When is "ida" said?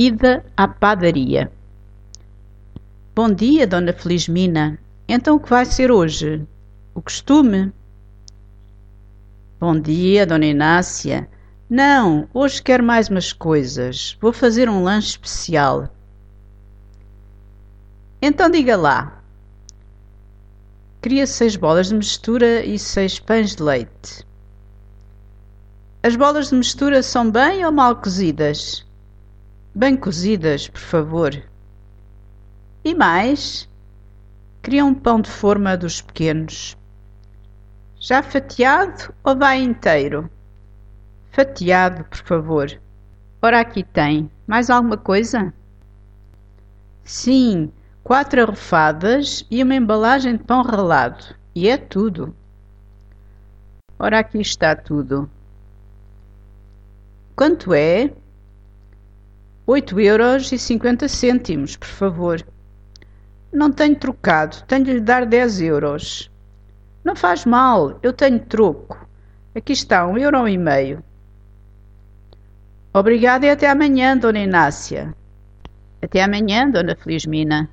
0.00-0.44